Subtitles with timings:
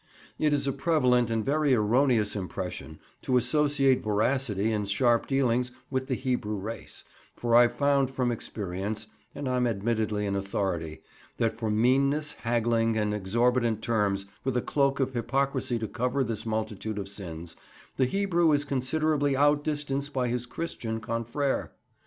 [0.39, 6.07] It is a prevalent and very erroneous impression to associate voracity and sharp dealings with
[6.07, 7.03] the Hebrew race,
[7.35, 11.03] for I've found from experience (and I'm admittedly an authority)
[11.37, 16.47] that for meanness, haggling, and exorbitant terms, with a cloak of hypocrisy to cover this
[16.47, 17.55] multitude of sins,
[17.97, 21.69] the Hebrew is considerably out distanced by his Christian confrère.